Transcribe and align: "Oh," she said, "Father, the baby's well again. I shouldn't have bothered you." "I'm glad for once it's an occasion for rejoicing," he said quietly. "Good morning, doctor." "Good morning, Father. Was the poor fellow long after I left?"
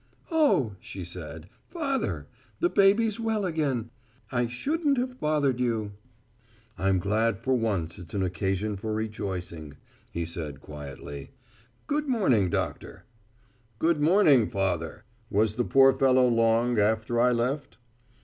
"Oh," 0.31 0.75
she 0.79 1.05
said, 1.05 1.47
"Father, 1.69 2.25
the 2.59 2.71
baby's 2.71 3.19
well 3.19 3.45
again. 3.45 3.91
I 4.31 4.47
shouldn't 4.47 4.97
have 4.97 5.19
bothered 5.19 5.59
you." 5.59 5.91
"I'm 6.75 6.97
glad 6.97 7.37
for 7.37 7.53
once 7.53 7.99
it's 7.99 8.15
an 8.15 8.23
occasion 8.23 8.77
for 8.77 8.95
rejoicing," 8.95 9.77
he 10.11 10.25
said 10.25 10.59
quietly. 10.59 11.29
"Good 11.85 12.07
morning, 12.07 12.49
doctor." 12.49 13.03
"Good 13.77 14.01
morning, 14.01 14.49
Father. 14.49 15.03
Was 15.29 15.53
the 15.53 15.63
poor 15.65 15.93
fellow 15.93 16.27
long 16.27 16.79
after 16.79 17.19
I 17.21 17.31
left?" 17.31 17.77